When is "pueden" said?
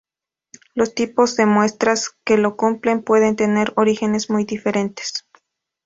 3.03-3.35